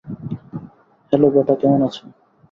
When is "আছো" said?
1.87-2.03